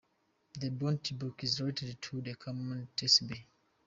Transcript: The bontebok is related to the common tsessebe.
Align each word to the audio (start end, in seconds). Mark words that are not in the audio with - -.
The 0.59 0.71
bontebok 0.71 1.43
is 1.43 1.59
related 1.61 2.01
to 2.01 2.21
the 2.21 2.33
common 2.33 2.87
tsessebe. 2.97 3.43